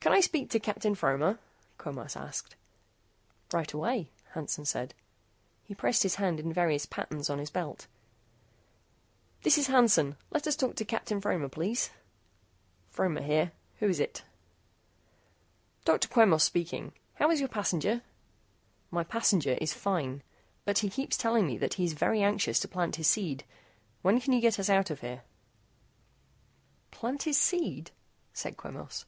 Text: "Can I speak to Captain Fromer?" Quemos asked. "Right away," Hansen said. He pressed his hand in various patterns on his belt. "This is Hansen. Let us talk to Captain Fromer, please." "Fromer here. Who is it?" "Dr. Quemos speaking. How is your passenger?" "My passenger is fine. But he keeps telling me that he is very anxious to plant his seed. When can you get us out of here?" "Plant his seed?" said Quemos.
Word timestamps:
"Can 0.00 0.14
I 0.14 0.20
speak 0.20 0.48
to 0.50 0.58
Captain 0.58 0.94
Fromer?" 0.94 1.38
Quemos 1.76 2.16
asked. 2.16 2.56
"Right 3.52 3.70
away," 3.70 4.08
Hansen 4.32 4.64
said. 4.64 4.94
He 5.62 5.74
pressed 5.74 6.04
his 6.04 6.14
hand 6.14 6.40
in 6.40 6.54
various 6.54 6.86
patterns 6.86 7.28
on 7.28 7.38
his 7.38 7.50
belt. 7.50 7.86
"This 9.42 9.58
is 9.58 9.66
Hansen. 9.66 10.16
Let 10.30 10.46
us 10.46 10.56
talk 10.56 10.74
to 10.76 10.86
Captain 10.86 11.20
Fromer, 11.20 11.50
please." 11.50 11.90
"Fromer 12.88 13.20
here. 13.20 13.52
Who 13.80 13.90
is 13.90 14.00
it?" 14.00 14.22
"Dr. 15.84 16.08
Quemos 16.08 16.44
speaking. 16.44 16.94
How 17.16 17.30
is 17.30 17.38
your 17.40 17.50
passenger?" 17.50 18.00
"My 18.90 19.04
passenger 19.04 19.58
is 19.60 19.74
fine. 19.74 20.22
But 20.64 20.78
he 20.78 20.88
keeps 20.88 21.18
telling 21.18 21.46
me 21.46 21.58
that 21.58 21.74
he 21.74 21.84
is 21.84 21.92
very 21.92 22.22
anxious 22.22 22.58
to 22.60 22.68
plant 22.68 22.96
his 22.96 23.06
seed. 23.06 23.44
When 24.00 24.18
can 24.18 24.32
you 24.32 24.40
get 24.40 24.58
us 24.58 24.70
out 24.70 24.88
of 24.88 25.02
here?" 25.02 25.24
"Plant 26.90 27.24
his 27.24 27.36
seed?" 27.36 27.90
said 28.32 28.56
Quemos. 28.56 29.04